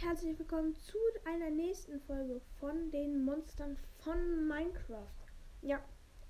[0.00, 5.26] herzlich willkommen zu einer nächsten Folge von den Monstern von Minecraft.
[5.60, 5.80] Ja,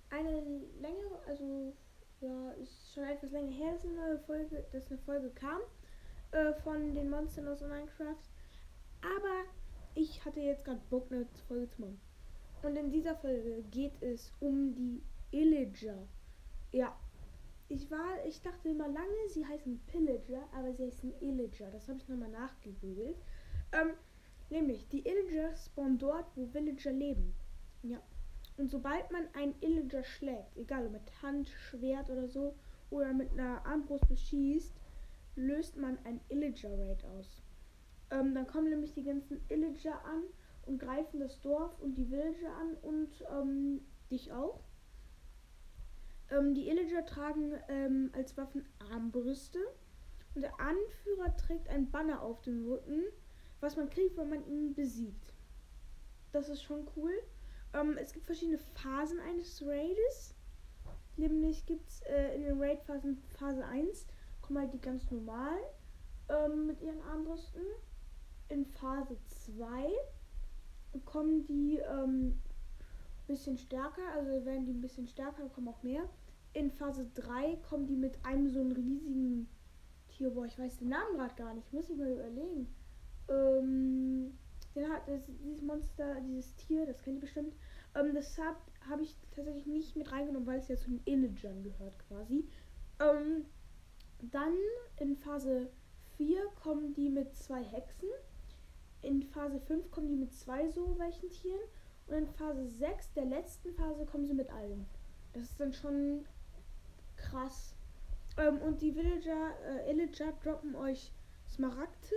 [0.08, 0.40] eine
[0.80, 1.74] längere, also
[2.22, 5.60] ja, ist schon etwas länger her, dass eine neue Folge, dass eine Folge kam
[6.30, 8.16] äh, von den Monstern aus Minecraft.
[9.02, 9.44] Aber
[9.94, 12.00] ich hatte jetzt gerade Bock, eine Folge zu machen.
[12.62, 16.08] Und in dieser Folge geht es um die Illager.
[16.72, 16.96] Ja,
[17.68, 21.70] ich war, ich dachte immer lange, sie heißen Pillager, aber sie heißen Illager.
[21.70, 23.18] Das habe ich nochmal nachgegoogelt.
[23.72, 23.90] Ähm,
[24.50, 27.34] nämlich, die Illager spawnen dort, wo Villager leben.
[27.82, 28.00] Ja.
[28.56, 32.54] Und sobald man einen Illager schlägt, egal ob mit Hand, Schwert oder so,
[32.90, 34.74] oder mit einer Armbrust beschießt,
[35.36, 37.42] löst man ein Illager Raid aus.
[38.10, 40.22] Ähm, dann kommen nämlich die ganzen Illager an
[40.66, 44.60] und greifen das Dorf und die Villager an und ähm, dich auch.
[46.30, 49.60] Ähm, die Illager tragen ähm, als Waffen Armbrüste
[50.34, 53.02] und der Anführer trägt ein Banner auf dem Rücken,
[53.60, 55.32] was man kriegt, wenn man ihn besiegt.
[56.32, 57.12] Das ist schon cool.
[57.74, 60.34] Ähm, es gibt verschiedene Phasen eines Raides.
[61.16, 64.06] Nämlich gibt es äh, in den Raid-Phasen Phase 1
[64.40, 65.64] kommen halt die ganz normalen
[66.28, 67.62] ähm, mit ihren Armbrüsten.
[68.48, 69.66] In Phase 2
[71.04, 72.40] kommen die ähm,
[73.26, 76.08] bisschen stärker, also werden die ein bisschen stärker, kommen auch mehr.
[76.54, 79.48] In Phase 3 kommen die mit einem so einen riesigen
[80.08, 82.74] Tier, boah, ich weiß den Namen gerade gar nicht, muss ich mal überlegen.
[83.28, 84.38] Ähm,
[84.74, 87.54] den hat das, dieses Monster, dieses Tier, das kennt ihr bestimmt.
[87.94, 88.58] Ähm, das habe
[88.88, 92.44] hab ich tatsächlich nicht mit reingenommen, weil es ja zu den Illagern gehört quasi.
[93.00, 93.44] Ähm,
[94.20, 94.54] dann
[94.98, 95.70] in Phase
[96.16, 98.08] 4 kommen die mit zwei Hexen.
[99.02, 101.60] In Phase 5 kommen die mit zwei so welchen Tieren.
[102.08, 104.86] Und in Phase 6, der letzten Phase, kommen sie mit allen.
[105.32, 106.24] Das ist dann schon
[107.16, 107.74] krass.
[108.36, 111.12] Ähm, und die Villager, äh, Illager droppen euch
[111.48, 112.16] Smaragde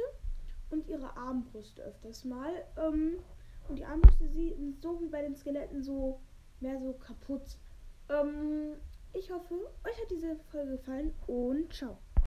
[0.72, 2.52] und ihre Armbrüste öfters mal.
[2.78, 3.20] Ähm,
[3.68, 6.20] und die Armbrüste sind so wie bei den Skeletten so
[6.60, 7.58] mehr so kaputt.
[8.10, 8.76] Ähm,
[9.14, 11.98] ich hoffe, euch hat diese Folge gefallen und ciao.